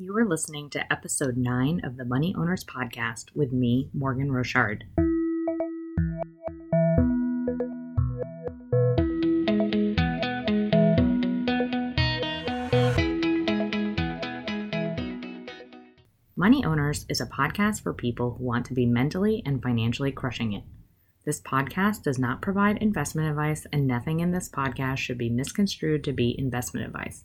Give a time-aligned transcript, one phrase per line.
[0.00, 4.84] You are listening to episode 9 of the Money Owners Podcast with me, Morgan Rochard.
[16.36, 20.52] Money Owners is a podcast for people who want to be mentally and financially crushing
[20.52, 20.62] it.
[21.24, 26.04] This podcast does not provide investment advice, and nothing in this podcast should be misconstrued
[26.04, 27.24] to be investment advice.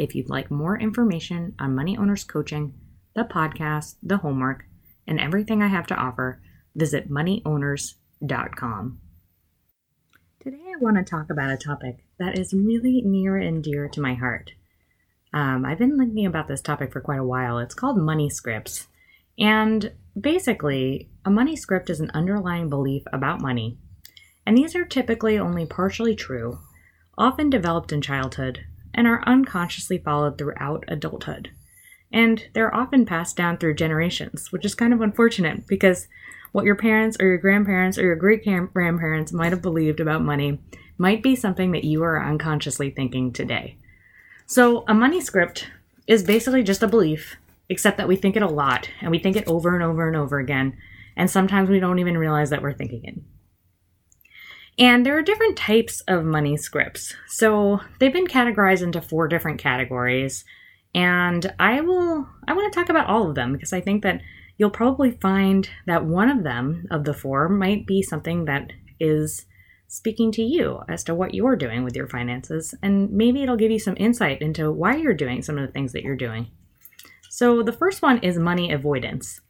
[0.00, 2.72] If you'd like more information on Money Owners Coaching,
[3.14, 4.64] the podcast, the homework,
[5.06, 6.40] and everything I have to offer,
[6.74, 8.98] visit moneyowners.com.
[10.42, 14.00] Today, I want to talk about a topic that is really near and dear to
[14.00, 14.52] my heart.
[15.34, 17.58] Um, I've been thinking about this topic for quite a while.
[17.58, 18.88] It's called money scripts.
[19.38, 23.76] And basically, a money script is an underlying belief about money.
[24.46, 26.60] And these are typically only partially true,
[27.18, 31.50] often developed in childhood, and are unconsciously followed throughout adulthood.
[32.12, 36.08] And they're often passed down through generations, which is kind of unfortunate because
[36.52, 40.58] what your parents or your grandparents or your great grandparents might have believed about money
[40.98, 43.76] might be something that you are unconsciously thinking today.
[44.46, 45.68] So, a money script
[46.06, 47.36] is basically just a belief,
[47.68, 50.16] except that we think it a lot and we think it over and over and
[50.16, 50.76] over again,
[51.16, 53.14] and sometimes we don't even realize that we're thinking it.
[54.80, 57.14] And there are different types of money scripts.
[57.28, 60.46] So they've been categorized into four different categories.
[60.94, 64.22] And I will I want to talk about all of them because I think that
[64.56, 69.44] you'll probably find that one of them of the four might be something that is
[69.86, 73.72] speaking to you as to what you're doing with your finances and maybe it'll give
[73.72, 76.46] you some insight into why you're doing some of the things that you're doing.
[77.28, 79.40] So the first one is money avoidance.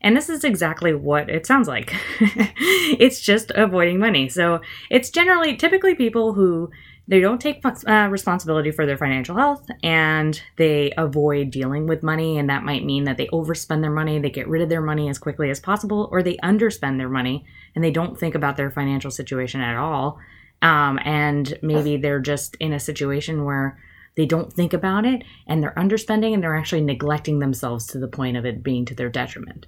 [0.00, 1.94] And this is exactly what it sounds like.
[2.20, 4.28] it's just avoiding money.
[4.28, 4.60] So
[4.90, 6.70] it's generally, typically people who
[7.08, 12.38] they don't take uh, responsibility for their financial health and they avoid dealing with money.
[12.38, 15.08] And that might mean that they overspend their money, they get rid of their money
[15.08, 18.70] as quickly as possible, or they underspend their money and they don't think about their
[18.70, 20.18] financial situation at all.
[20.60, 23.78] Um, and maybe they're just in a situation where
[24.16, 28.08] they don't think about it and they're underspending and they're actually neglecting themselves to the
[28.08, 29.66] point of it being to their detriment.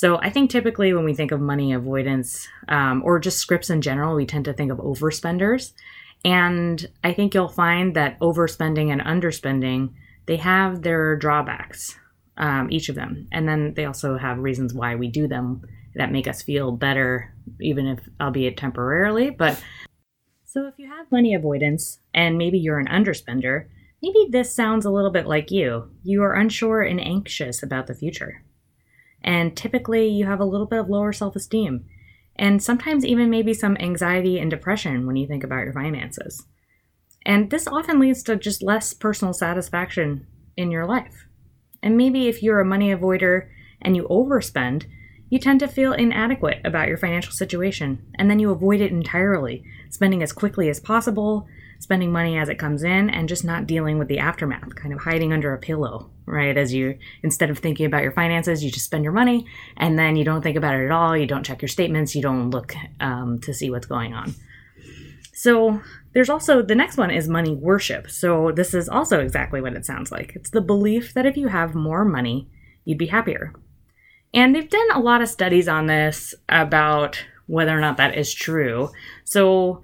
[0.00, 3.82] So I think typically when we think of money avoidance um, or just scripts in
[3.82, 5.72] general, we tend to think of overspenders.
[6.24, 9.92] And I think you'll find that overspending and underspending,
[10.24, 11.98] they have their drawbacks,
[12.38, 13.28] um, each of them.
[13.30, 15.60] And then they also have reasons why we do them
[15.96, 19.28] that make us feel better, even if, albeit temporarily.
[19.28, 19.62] But
[20.46, 23.66] so if you have money avoidance and maybe you're an underspender,
[24.02, 25.90] maybe this sounds a little bit like you.
[26.04, 28.42] You are unsure and anxious about the future.
[29.22, 31.84] And typically, you have a little bit of lower self esteem,
[32.36, 36.46] and sometimes even maybe some anxiety and depression when you think about your finances.
[37.26, 40.26] And this often leads to just less personal satisfaction
[40.56, 41.26] in your life.
[41.82, 43.48] And maybe if you're a money avoider
[43.82, 44.86] and you overspend,
[45.28, 49.62] you tend to feel inadequate about your financial situation, and then you avoid it entirely,
[49.88, 51.46] spending as quickly as possible,
[51.80, 55.00] spending money as it comes in and just not dealing with the aftermath, kind of
[55.00, 56.56] hiding under a pillow, right?
[56.56, 59.46] As you, instead of thinking about your finances, you just spend your money
[59.78, 61.16] and then you don't think about it at all.
[61.16, 62.14] You don't check your statements.
[62.14, 64.34] You don't look um, to see what's going on.
[65.32, 65.80] So
[66.12, 68.10] there's also the next one is money worship.
[68.10, 70.32] So this is also exactly what it sounds like.
[70.36, 72.46] It's the belief that if you have more money,
[72.84, 73.54] you'd be happier.
[74.34, 78.34] And they've done a lot of studies on this about whether or not that is
[78.34, 78.90] true.
[79.24, 79.80] So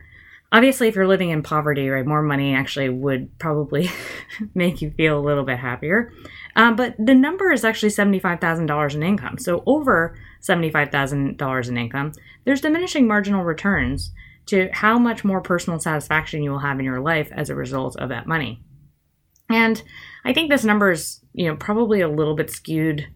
[0.52, 3.90] obviously if you're living in poverty right more money actually would probably
[4.54, 6.12] make you feel a little bit happier.
[6.54, 9.38] Um, but the number is actually $75000 in income.
[9.38, 12.12] So over $75000 in income
[12.44, 14.12] there's diminishing marginal returns
[14.46, 17.96] to how much more personal satisfaction you will have in your life as a result
[17.96, 18.62] of that money.
[19.50, 19.82] And
[20.24, 23.06] i think this number is you know probably a little bit skewed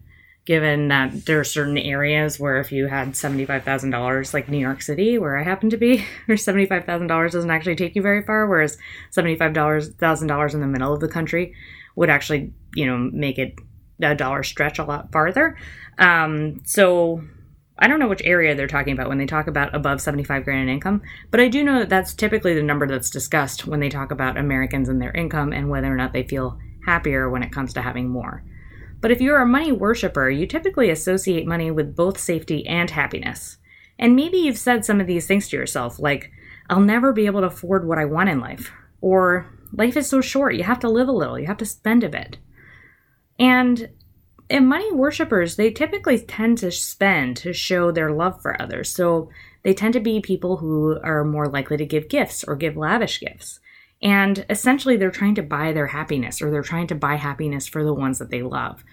[0.45, 5.17] given that there are certain areas where if you had $75,000, like New York City,
[5.17, 8.77] where I happen to be, where $75,000 doesn't actually take you very far, whereas
[9.15, 11.53] $75,000 in the middle of the country
[11.95, 13.55] would actually, you know, make it
[14.01, 15.57] a dollar stretch a lot farther.
[15.99, 17.21] Um, so
[17.77, 20.69] I don't know which area they're talking about when they talk about above 75 grand
[20.69, 23.89] in income, but I do know that that's typically the number that's discussed when they
[23.89, 27.51] talk about Americans and their income and whether or not they feel happier when it
[27.51, 28.43] comes to having more.
[29.01, 33.57] But if you're a money worshiper, you typically associate money with both safety and happiness.
[33.99, 36.31] And maybe you've said some of these things to yourself, like,
[36.69, 38.71] I'll never be able to afford what I want in life.
[39.01, 42.03] Or, life is so short, you have to live a little, you have to spend
[42.03, 42.37] a bit.
[43.39, 43.89] And
[44.49, 48.89] and money worshippers, they typically tend to spend to show their love for others.
[48.89, 49.29] So
[49.63, 53.21] they tend to be people who are more likely to give gifts or give lavish
[53.21, 53.61] gifts.
[54.01, 57.83] And essentially, they're trying to buy their happiness or they're trying to buy happiness for
[57.83, 58.83] the ones that they love.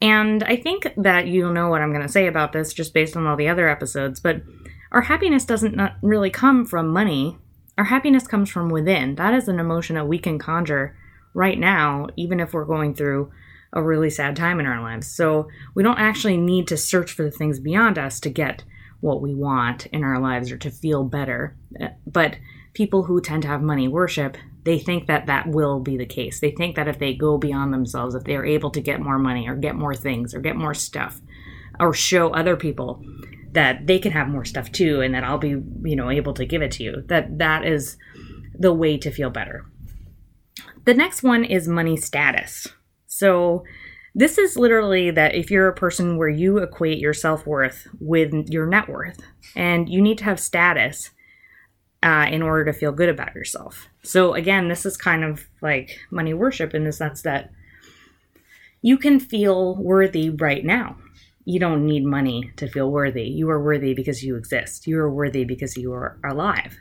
[0.00, 3.16] And I think that you'll know what I'm going to say about this just based
[3.16, 4.42] on all the other episodes, but
[4.92, 7.36] our happiness doesn't really come from money.
[7.76, 9.16] Our happiness comes from within.
[9.16, 10.96] That is an emotion that we can conjure
[11.34, 13.32] right now, even if we're going through
[13.72, 15.06] a really sad time in our lives.
[15.08, 18.64] So we don't actually need to search for the things beyond us to get
[19.00, 21.56] what we want in our lives or to feel better.
[21.80, 22.36] Uh, but
[22.78, 26.38] people who tend to have money worship, they think that that will be the case.
[26.38, 29.48] They think that if they go beyond themselves, if they're able to get more money
[29.48, 31.20] or get more things or get more stuff
[31.80, 33.04] or show other people
[33.50, 36.46] that they can have more stuff too and that I'll be, you know, able to
[36.46, 37.96] give it to you, that that is
[38.56, 39.66] the way to feel better.
[40.84, 42.68] The next one is money status.
[43.08, 43.64] So
[44.14, 48.32] this is literally that if you're a person where you equate your self worth with
[48.50, 49.18] your net worth,
[49.56, 51.10] and you need to have status
[52.02, 53.88] uh, in order to feel good about yourself.
[54.02, 57.50] So, again, this is kind of like money worship in the sense that
[58.82, 60.96] you can feel worthy right now.
[61.44, 63.24] You don't need money to feel worthy.
[63.24, 64.86] You are worthy because you exist.
[64.86, 66.78] You are worthy because you are alive.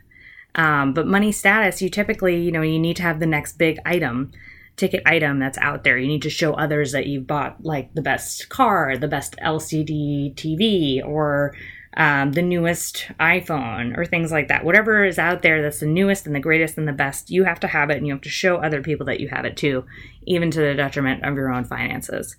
[0.56, 3.80] Um, but money status, you typically, you know, you need to have the next big
[3.86, 4.32] item
[4.78, 5.98] ticket item that's out there.
[5.98, 10.36] You need to show others that you've bought like the best car, the best LCD
[10.36, 11.56] TV, or
[11.98, 14.64] um, the newest iPhone, or things like that.
[14.64, 17.60] Whatever is out there that's the newest and the greatest and the best, you have
[17.62, 19.84] to have it and you have to show other people that you have it too,
[20.26, 22.36] even to the detriment of your own finances.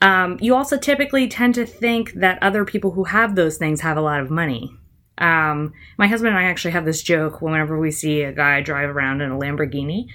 [0.00, 3.96] Um, you also typically tend to think that other people who have those things have
[3.96, 4.74] a lot of money.
[5.18, 8.88] Um, my husband and I actually have this joke whenever we see a guy drive
[8.88, 10.06] around in a Lamborghini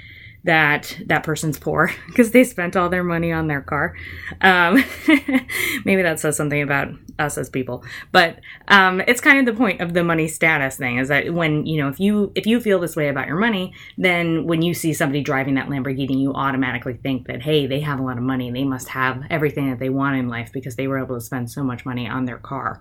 [0.45, 3.95] that that person's poor because they spent all their money on their car.
[4.41, 4.83] Um,
[5.85, 9.81] maybe that says something about us as people, but um, it's kind of the point
[9.81, 12.79] of the money status thing is that when you know if you if you feel
[12.79, 16.93] this way about your money, then when you see somebody driving that Lamborghini, you automatically
[16.93, 19.89] think that hey, they have a lot of money, they must have everything that they
[19.89, 22.79] want in life because they were able to spend so much money on their car,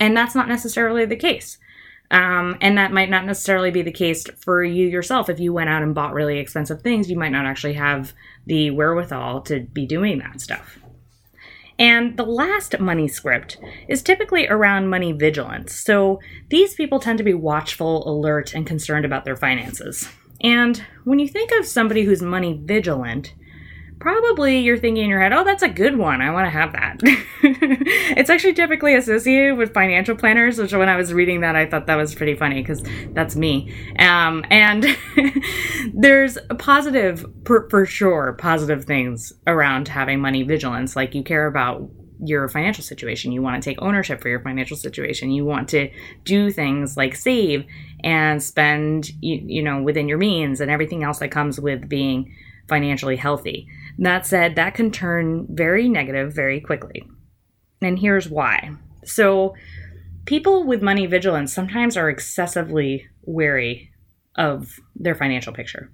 [0.00, 1.58] and that's not necessarily the case.
[2.10, 5.28] Um, and that might not necessarily be the case for you yourself.
[5.28, 8.12] If you went out and bought really expensive things, you might not actually have
[8.46, 10.78] the wherewithal to be doing that stuff.
[11.78, 13.58] And the last money script
[13.88, 15.74] is typically around money vigilance.
[15.74, 16.20] So
[16.50, 20.06] these people tend to be watchful, alert, and concerned about their finances.
[20.42, 23.34] And when you think of somebody who's money vigilant,
[24.00, 26.22] probably you're thinking in your head, oh, that's a good one.
[26.22, 27.00] I want to have that.
[27.42, 31.86] it's actually typically associated with financial planners, which when I was reading that, I thought
[31.86, 32.82] that was pretty funny because
[33.12, 33.72] that's me.
[33.98, 34.96] Um, and
[35.94, 40.96] there's positive, for, for sure, positive things around having money vigilance.
[40.96, 41.88] Like you care about
[42.22, 43.32] your financial situation.
[43.32, 45.30] You want to take ownership for your financial situation.
[45.30, 45.90] You want to
[46.24, 47.66] do things like save
[48.02, 52.34] and spend, you, you know, within your means and everything else that comes with being
[52.68, 53.68] financially healthy.
[54.00, 57.06] That said, that can turn very negative very quickly.
[57.82, 58.70] And here's why.
[59.04, 59.54] So,
[60.24, 63.90] people with money vigilance sometimes are excessively wary
[64.36, 65.92] of their financial picture.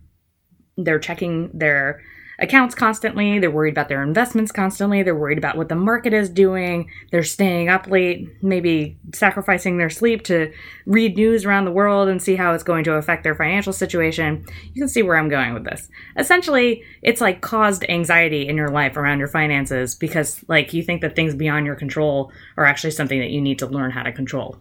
[0.77, 2.01] They're checking their
[2.39, 3.39] accounts constantly.
[3.39, 5.03] They're worried about their investments constantly.
[5.03, 6.91] They're worried about what the market is doing.
[7.11, 10.53] They're staying up late, maybe sacrificing their sleep to
[10.85, 14.45] read news around the world and see how it's going to affect their financial situation.
[14.75, 15.89] You can see where I'm going with this.
[16.17, 21.01] Essentially, it's like caused anxiety in your life around your finances because like you think
[21.03, 24.13] that things beyond your control are actually something that you need to learn how to
[24.13, 24.59] control.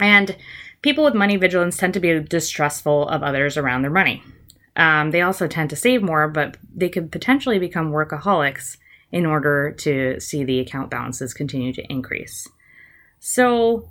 [0.00, 0.36] And
[0.82, 4.22] people with money vigilance tend to be distrustful of others around their money.
[4.80, 8.78] Um, they also tend to save more, but they could potentially become workaholics
[9.12, 12.48] in order to see the account balances continue to increase.
[13.18, 13.90] So,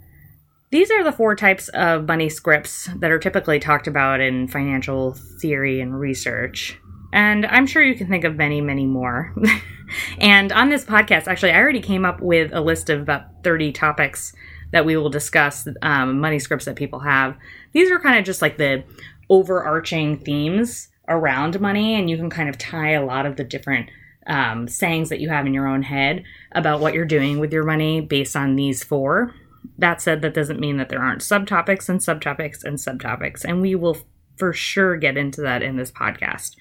[0.71, 5.15] these are the four types of money scripts that are typically talked about in financial
[5.39, 6.79] theory and research.
[7.13, 9.33] And I'm sure you can think of many, many more.
[10.19, 13.73] and on this podcast, actually, I already came up with a list of about 30
[13.73, 14.33] topics
[14.71, 17.35] that we will discuss um, money scripts that people have.
[17.73, 18.83] These are kind of just like the
[19.29, 23.89] overarching themes around money, and you can kind of tie a lot of the different
[24.27, 27.63] um, sayings that you have in your own head about what you're doing with your
[27.63, 29.33] money based on these four.
[29.77, 33.75] That said, that doesn't mean that there aren't subtopics and subtopics and subtopics, and we
[33.75, 33.97] will
[34.37, 36.55] for sure get into that in this podcast.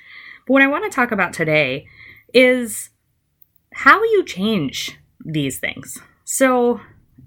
[0.46, 1.86] But what I want to talk about today
[2.32, 2.90] is
[3.72, 5.98] how you change these things.
[6.24, 6.80] So,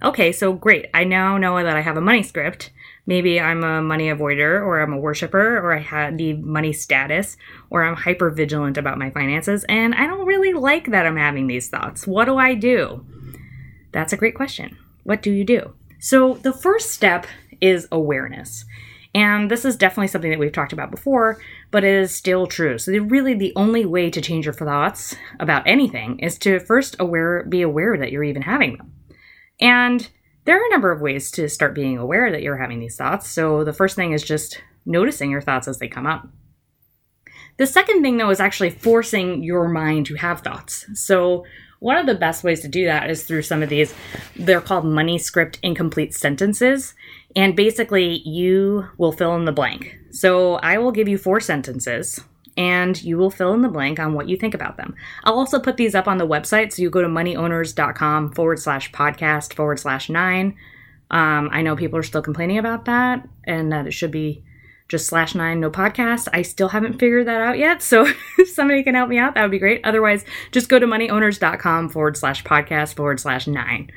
[0.04, 0.88] okay, so great.
[0.94, 2.72] I now know that I have a money script
[3.12, 7.36] maybe I'm a money avoider or I'm a worshiper or I have the money status
[7.70, 11.48] or I'm hyper vigilant about my finances and I don't really like that I'm having
[11.48, 12.08] these thoughts.
[12.08, 13.06] What do I do?
[13.92, 14.78] That's a great question.
[15.04, 15.74] What do you do?
[16.00, 17.28] So the first step
[17.60, 18.64] is awareness.
[19.14, 21.38] And this is definitely something that we've talked about before,
[21.70, 22.78] but it is still true.
[22.78, 27.44] So really the only way to change your thoughts about anything is to first aware
[27.44, 28.94] be aware that you're even having them.
[29.60, 30.10] And
[30.46, 33.30] there are a number of ways to start being aware that you're having these thoughts.
[33.30, 36.28] So the first thing is just noticing your thoughts as they come up.
[37.58, 40.86] The second thing, though, is actually forcing your mind to have thoughts.
[40.94, 41.46] So,
[41.80, 43.94] one of the best ways to do that is through some of these,
[44.36, 46.94] they're called money script incomplete sentences.
[47.36, 49.98] And basically, you will fill in the blank.
[50.12, 52.20] So, I will give you four sentences
[52.62, 54.94] and you will fill in the blank on what you think about them.
[55.24, 56.72] I'll also put these up on the website.
[56.72, 60.56] So, you go to moneyowners.com forward slash podcast forward slash nine.
[61.10, 64.44] Um, I know people are still complaining about that and that it should be
[64.90, 66.28] just slash nine, no podcast.
[66.34, 67.82] I still haven't figured that out yet.
[67.82, 68.06] So
[68.38, 69.82] if somebody can help me out, that would be great.
[69.84, 73.92] Otherwise, just go to moneyowners.com forward slash podcast forward slash nine.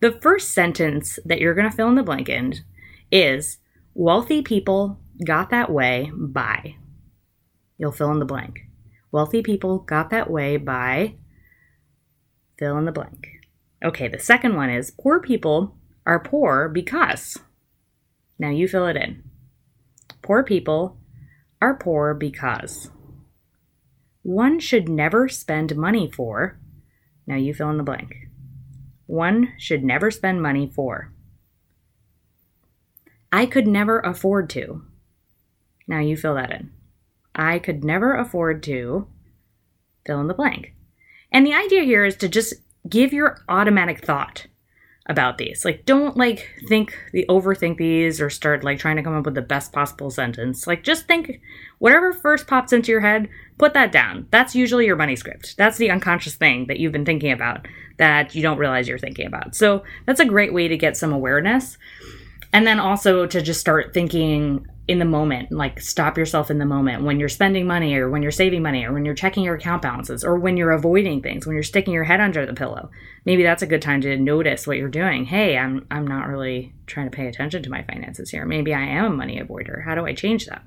[0.00, 2.54] The first sentence that you're going to fill in the blank in
[3.12, 3.58] is
[3.94, 6.74] wealthy people got that way by.
[7.78, 8.60] You'll fill in the blank.
[9.10, 11.14] Wealthy people got that way by
[12.58, 13.26] fill in the blank.
[13.82, 17.38] Okay, the second one is poor people are poor because.
[18.38, 19.22] Now you fill it in.
[20.22, 20.98] Poor people
[21.60, 22.90] are poor because
[24.22, 26.58] one should never spend money for.
[27.26, 28.14] Now you fill in the blank.
[29.06, 31.12] One should never spend money for.
[33.32, 34.82] I could never afford to.
[35.86, 36.72] Now you fill that in.
[37.38, 39.06] I could never afford to
[40.04, 40.74] fill in the blank.
[41.30, 42.54] And the idea here is to just
[42.88, 44.46] give your automatic thought
[45.06, 45.64] about these.
[45.64, 49.34] Like don't like think the overthink these or start like trying to come up with
[49.34, 50.66] the best possible sentence.
[50.66, 51.40] Like just think
[51.78, 54.26] whatever first pops into your head, put that down.
[54.30, 55.56] That's usually your money script.
[55.56, 57.66] That's the unconscious thing that you've been thinking about
[57.96, 59.54] that you don't realize you're thinking about.
[59.54, 61.78] So that's a great way to get some awareness.
[62.52, 66.64] And then also to just start thinking in the moment, like stop yourself in the
[66.64, 69.56] moment when you're spending money or when you're saving money or when you're checking your
[69.56, 72.90] account balances or when you're avoiding things, when you're sticking your head under the pillow.
[73.26, 75.26] Maybe that's a good time to notice what you're doing.
[75.26, 78.46] Hey, I'm I'm not really trying to pay attention to my finances here.
[78.46, 79.84] Maybe I am a money avoider.
[79.84, 80.62] How do I change that?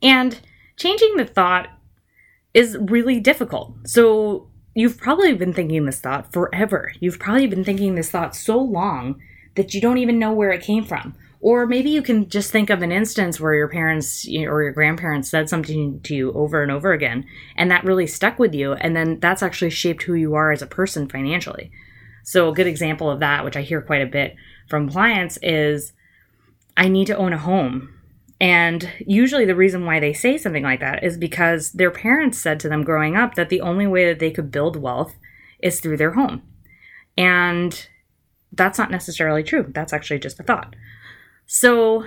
[0.00, 0.40] And
[0.76, 1.66] changing the thought
[2.54, 3.74] is really difficult.
[3.84, 6.92] So you've probably been thinking this thought forever.
[7.00, 9.20] You've probably been thinking this thought so long
[9.56, 12.68] that you don't even know where it came from or maybe you can just think
[12.68, 16.70] of an instance where your parents or your grandparents said something to you over and
[16.70, 17.24] over again,
[17.56, 18.74] and that really stuck with you.
[18.74, 21.70] And then that's actually shaped who you are as a person financially.
[22.24, 24.36] So, a good example of that, which I hear quite a bit
[24.68, 25.92] from clients, is
[26.76, 27.94] I need to own a home.
[28.38, 32.60] And usually, the reason why they say something like that is because their parents said
[32.60, 35.14] to them growing up that the only way that they could build wealth
[35.62, 36.42] is through their home.
[37.16, 37.86] And
[38.52, 39.70] that's not necessarily true.
[39.74, 40.74] That's actually just a thought.
[41.52, 42.04] So,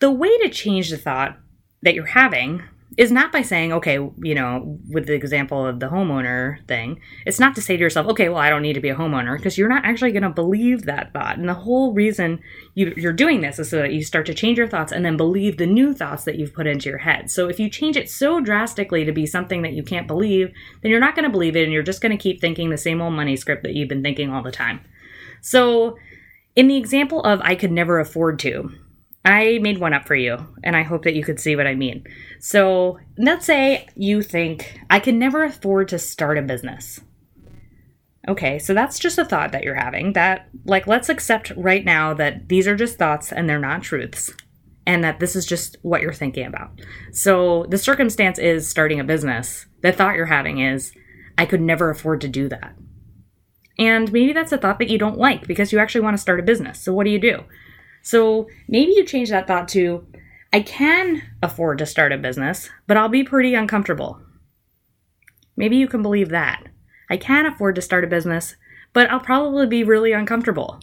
[0.00, 1.38] the way to change the thought
[1.80, 2.62] that you're having
[2.98, 7.40] is not by saying, okay, you know, with the example of the homeowner thing, it's
[7.40, 9.56] not to say to yourself, okay, well, I don't need to be a homeowner, because
[9.56, 11.38] you're not actually going to believe that thought.
[11.38, 12.40] And the whole reason
[12.74, 15.16] you, are doing this is so that you start to change your thoughts and then
[15.16, 17.30] believe the new thoughts that you've put into your head.
[17.30, 20.90] So if you change it so drastically to be something that you can't believe, then
[20.90, 23.00] you're not going to believe it and you're just going to keep thinking the same
[23.00, 24.82] old money script that you've been thinking all the time.
[25.40, 25.96] So,
[26.56, 28.70] in the example of I could never afford to,
[29.24, 31.74] I made one up for you, and I hope that you could see what I
[31.74, 32.04] mean.
[32.40, 37.00] So, let's say you think, I can never afford to start a business.
[38.28, 40.12] Okay, so that's just a thought that you're having.
[40.12, 44.30] That, like, let's accept right now that these are just thoughts and they're not truths,
[44.86, 46.78] and that this is just what you're thinking about.
[47.10, 49.64] So, the circumstance is starting a business.
[49.80, 50.92] The thought you're having is,
[51.38, 52.74] I could never afford to do that.
[53.78, 56.40] And maybe that's a thought that you don't like because you actually want to start
[56.40, 56.80] a business.
[56.80, 57.44] So what do you do?
[58.02, 60.06] So maybe you change that thought to
[60.52, 64.20] I can afford to start a business, but I'll be pretty uncomfortable.
[65.56, 66.68] Maybe you can believe that.
[67.10, 68.54] I can afford to start a business,
[68.92, 70.80] but I'll probably be really uncomfortable.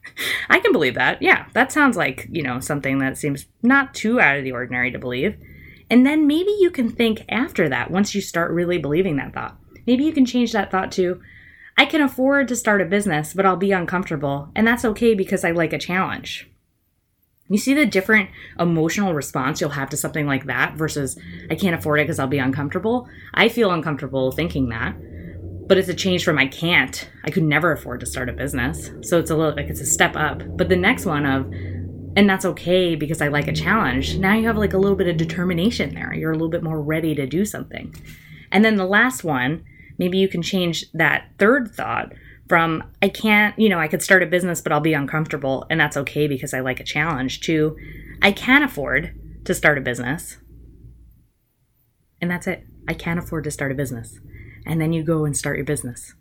[0.50, 1.22] I can believe that.
[1.22, 4.90] Yeah, that sounds like, you know, something that seems not too out of the ordinary
[4.90, 5.36] to believe.
[5.88, 9.56] And then maybe you can think after that, once you start really believing that thought.
[9.86, 11.20] Maybe you can change that thought to,
[11.76, 15.44] I can afford to start a business, but I'll be uncomfortable, and that's okay because
[15.44, 16.48] I like a challenge.
[17.48, 21.18] You see the different emotional response you'll have to something like that versus
[21.50, 23.08] I can't afford it because I'll be uncomfortable.
[23.34, 24.96] I feel uncomfortable thinking that,
[25.68, 27.10] but it's a change from I can't.
[27.24, 28.90] I could never afford to start a business.
[29.02, 30.42] So it's a little like it's a step up.
[30.56, 31.52] But the next one of
[32.16, 34.16] and that's okay because I like a challenge.
[34.18, 36.14] Now you have like a little bit of determination there.
[36.14, 37.94] You're a little bit more ready to do something.
[38.50, 39.64] And then the last one,
[39.98, 42.12] maybe you can change that third thought
[42.48, 45.80] from I can't, you know, I could start a business, but I'll be uncomfortable, and
[45.80, 47.76] that's okay because I like a challenge, to
[48.20, 50.36] I can afford to start a business.
[52.20, 52.66] And that's it.
[52.86, 54.20] I can't afford to start a business.
[54.64, 56.14] And then you go and start your business.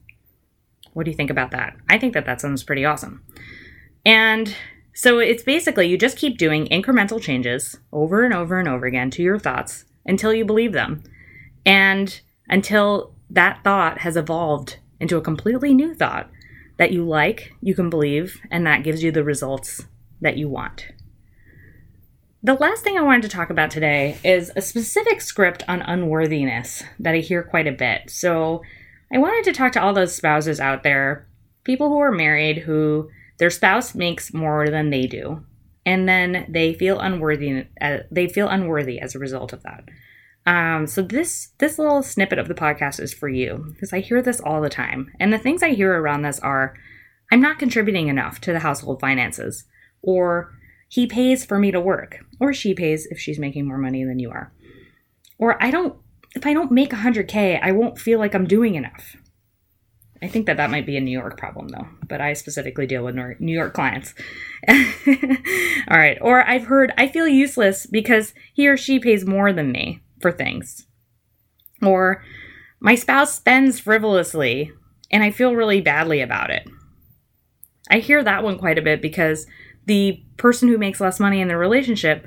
[0.94, 1.76] What do you think about that?
[1.90, 3.24] I think that that sounds pretty awesome.
[4.06, 4.56] And
[4.94, 9.12] so it's basically you just keep doing incremental changes over and over and over again
[9.12, 11.04] to your thoughts until you believe them.
[11.66, 16.30] And until that thought has evolved into a completely new thought
[16.78, 19.86] that you like, you can believe, and that gives you the results
[20.22, 20.88] that you want.
[22.44, 26.84] The last thing I wanted to talk about today is a specific script on unworthiness
[27.00, 28.10] that I hear quite a bit.
[28.10, 28.64] So
[29.14, 31.28] I wanted to talk to all those spouses out there,
[31.64, 35.44] people who are married who their spouse makes more than they do,
[35.86, 37.68] and then they feel unworthy.
[37.80, 39.84] Uh, they feel unworthy as a result of that.
[40.46, 44.22] Um, so this this little snippet of the podcast is for you because I hear
[44.22, 46.74] this all the time, and the things I hear around this are,
[47.32, 49.66] I'm not contributing enough to the household finances,
[50.02, 50.52] or
[50.90, 54.20] he pays for me to work, or she pays if she's making more money than
[54.20, 54.52] you are.
[55.38, 55.96] Or I don't,
[56.36, 59.16] if I don't make 100K, I won't feel like I'm doing enough.
[60.22, 63.04] I think that that might be a New York problem though, but I specifically deal
[63.04, 64.14] with New York clients.
[64.68, 66.18] All right.
[66.22, 70.32] Or I've heard I feel useless because he or she pays more than me for
[70.32, 70.86] things.
[71.82, 72.24] Or
[72.80, 74.72] my spouse spends frivolously
[75.12, 76.68] and I feel really badly about it.
[77.90, 79.46] I hear that one quite a bit because
[79.86, 82.26] the person who makes less money in the relationship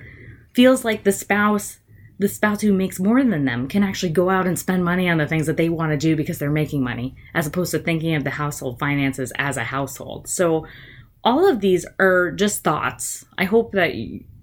[0.54, 1.78] feels like the spouse
[2.16, 5.18] the spouse who makes more than them can actually go out and spend money on
[5.18, 8.14] the things that they want to do because they're making money as opposed to thinking
[8.14, 10.64] of the household finances as a household so
[11.24, 13.94] all of these are just thoughts i hope that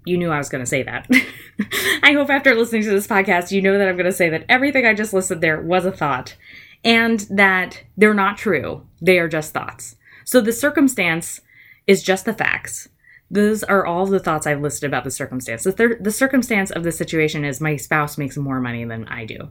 [0.04, 1.08] you, knew i was going to say that
[2.02, 4.44] i hope after listening to this podcast you know that i'm going to say that
[4.48, 6.36] everything i just listed there was a thought
[6.84, 11.40] and that they're not true they are just thoughts so the circumstance
[11.86, 12.88] is just the facts
[13.32, 15.64] those are all the thoughts I've listed about the circumstance.
[15.64, 19.24] The, thir- the circumstance of the situation is my spouse makes more money than I
[19.24, 19.48] do.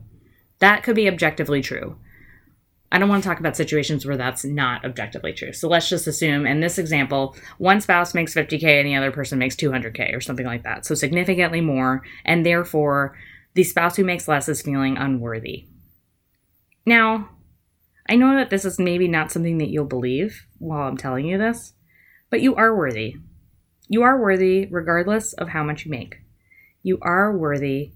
[0.59, 1.97] That could be objectively true.
[2.91, 5.53] I don't want to talk about situations where that's not objectively true.
[5.53, 9.39] So let's just assume in this example, one spouse makes 50K and the other person
[9.39, 10.85] makes 200K or something like that.
[10.85, 12.03] So significantly more.
[12.25, 13.17] And therefore,
[13.53, 15.67] the spouse who makes less is feeling unworthy.
[16.85, 17.29] Now,
[18.09, 21.37] I know that this is maybe not something that you'll believe while I'm telling you
[21.37, 21.73] this,
[22.29, 23.15] but you are worthy.
[23.87, 26.17] You are worthy regardless of how much you make.
[26.83, 27.93] You are worthy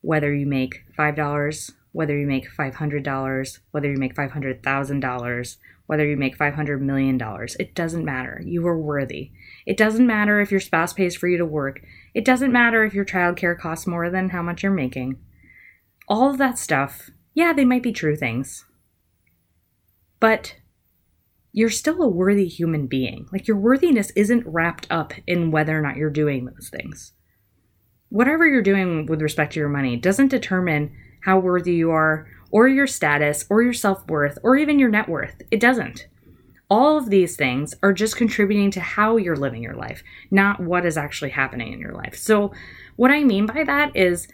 [0.00, 6.38] whether you make $5, whether you make $500, whether you make $500,000, whether you make
[6.38, 7.20] $500 million.
[7.58, 8.40] It doesn't matter.
[8.44, 9.32] You are worthy.
[9.66, 11.80] It doesn't matter if your spouse pays for you to work.
[12.14, 15.18] It doesn't matter if your childcare costs more than how much you're making.
[16.06, 18.64] All of that stuff, yeah, they might be true things.
[20.20, 20.56] But
[21.52, 23.26] you're still a worthy human being.
[23.32, 27.12] Like your worthiness isn't wrapped up in whether or not you're doing those things.
[28.10, 32.68] Whatever you're doing with respect to your money doesn't determine how worthy you are, or
[32.68, 35.42] your status, or your self worth, or even your net worth.
[35.50, 36.06] It doesn't.
[36.68, 40.86] All of these things are just contributing to how you're living your life, not what
[40.86, 42.16] is actually happening in your life.
[42.16, 42.52] So,
[42.96, 44.28] what I mean by that is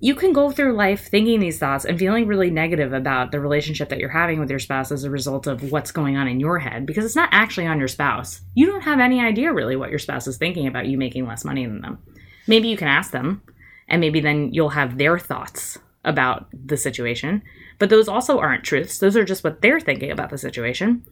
[0.00, 3.88] you can go through life thinking these thoughts and feeling really negative about the relationship
[3.88, 6.58] that you're having with your spouse as a result of what's going on in your
[6.58, 8.42] head because it's not actually on your spouse.
[8.54, 11.44] You don't have any idea really what your spouse is thinking about you making less
[11.44, 11.98] money than them.
[12.46, 13.40] Maybe you can ask them,
[13.88, 17.42] and maybe then you'll have their thoughts about the situation.
[17.78, 21.04] But those also aren't truths, those are just what they're thinking about the situation.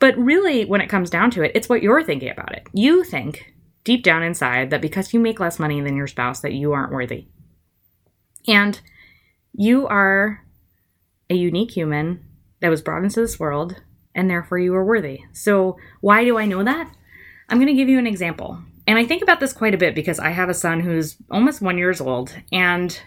[0.00, 2.66] But really, when it comes down to it, it's what you're thinking about it.
[2.72, 3.54] You think
[3.84, 6.92] deep down inside that because you make less money than your spouse, that you aren't
[6.92, 7.28] worthy
[8.46, 8.80] and
[9.52, 10.44] you are
[11.30, 12.24] a unique human
[12.60, 13.82] that was brought into this world,
[14.14, 15.24] and therefore you are worthy.
[15.32, 16.90] So, why do I know that?
[17.48, 18.58] I'm going to give you an example.
[18.86, 21.62] And I think about this quite a bit because I have a son who's almost
[21.62, 22.98] one years old, and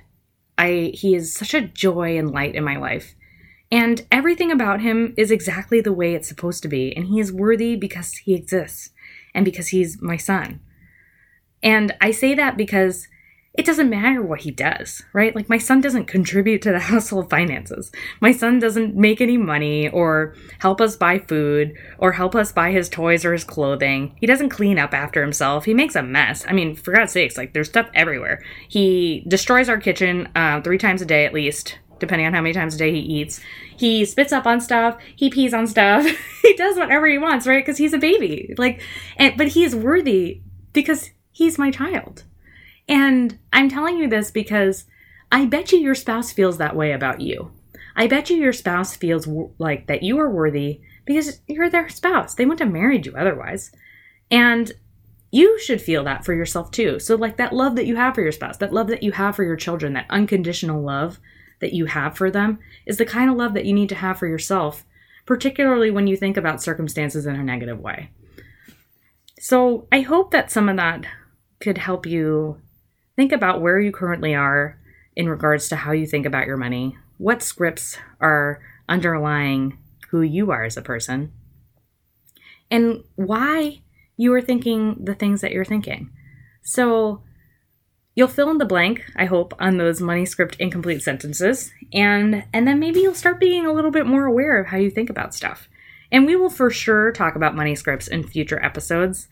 [0.58, 3.16] I he is such a joy and light in my life.
[3.72, 6.96] And everything about him is exactly the way it's supposed to be.
[6.96, 8.92] And he is worthy because he exists
[9.34, 10.62] and because he's my son.
[11.62, 13.08] And I say that because
[13.58, 15.36] it doesn't matter what he does, right?
[15.36, 17.92] Like, my son doesn't contribute to the household finances.
[18.22, 22.72] My son doesn't make any money or help us buy food or help us buy
[22.72, 24.16] his toys or his clothing.
[24.22, 25.66] He doesn't clean up after himself.
[25.66, 26.46] He makes a mess.
[26.48, 28.44] I mean, for God's sakes, like, there's stuff everywhere.
[28.68, 32.54] He destroys our kitchen uh, three times a day at least, depending on how many
[32.54, 33.42] times a day he eats.
[33.76, 35.02] He spits up on stuff.
[35.16, 36.06] He pees on stuff.
[36.44, 37.66] he does whatever he wants, right?
[37.66, 38.54] Because he's a baby.
[38.56, 38.84] Like,
[39.18, 40.42] and, but he is worthy
[40.74, 42.24] because he's my child
[42.88, 44.86] and I'm telling you this because
[45.32, 47.52] I bet you your spouse feels that way about you.
[47.96, 51.90] I bet you your spouse feels w- like that you are worthy because you're their
[51.90, 52.36] spouse.
[52.36, 53.72] They wouldn't have married you otherwise.
[54.30, 54.72] And
[55.32, 57.00] you should feel that for yourself too.
[57.00, 59.36] So, like that love that you have for your spouse, that love that you have
[59.36, 61.20] for your children, that unconditional love
[61.60, 64.20] that you have for them is the kind of love that you need to have
[64.20, 64.86] for yourself,
[65.26, 68.12] particularly when you think about circumstances in a negative way.
[69.40, 71.06] So, I hope that some of that
[71.60, 72.62] could help you
[73.18, 74.80] think about where you currently are
[75.16, 79.78] in regards to how you think about your money, what scripts are underlying
[80.12, 81.34] who you are as a person,
[82.72, 83.82] and why
[84.16, 86.12] you are thinking the things that you're thinking.
[86.62, 87.24] So
[88.16, 92.68] you'll fill in the blank, I hope, on those money script incomplete sentences, and and
[92.68, 95.34] then maybe you'll start being a little bit more aware of how you think about
[95.34, 95.68] stuff.
[96.12, 99.28] And we will for sure talk about money scripts in future episodes.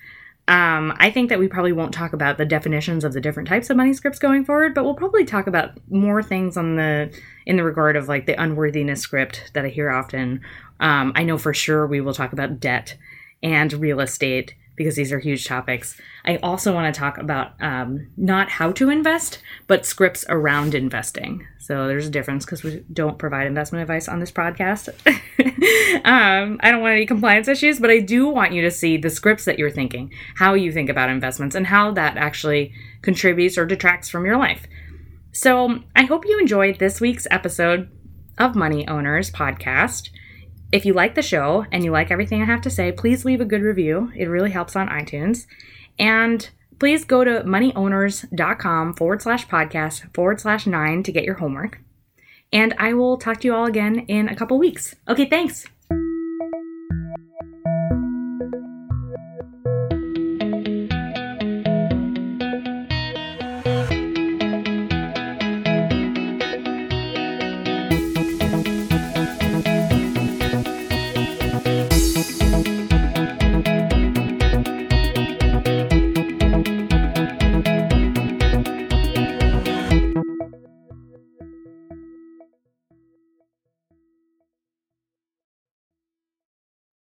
[0.48, 3.72] Um, I think that we probably won't talk about the definitions of the different types
[3.72, 7.12] of money scripts going forward, but we'll probably talk about more things on the
[7.48, 10.42] in the regard of like the unworthiness script that I hear often.
[10.80, 12.96] Um, I know for sure we will talk about debt
[13.42, 16.00] and real estate because these are huge topics.
[16.26, 21.48] I also want to talk about um, not how to invest, but scripts around investing.
[21.60, 24.90] So there's a difference because we don't provide investment advice on this podcast.
[26.04, 29.10] um, I don't want any compliance issues, but I do want you to see the
[29.10, 33.66] scripts that you're thinking, how you think about investments, and how that actually contributes or
[33.66, 34.68] detracts from your life.
[35.32, 37.90] So I hope you enjoyed this week's episode
[38.38, 40.10] of Money Owners Podcast.
[40.72, 43.42] If you like the show and you like everything I have to say, please leave
[43.42, 44.12] a good review.
[44.16, 45.46] It really helps on iTunes.
[45.98, 46.50] And
[46.80, 51.80] please go to moneyowners.com forward slash podcast forward slash nine to get your homework.
[52.52, 54.96] And I will talk to you all again in a couple weeks.
[55.08, 55.66] Okay, thanks.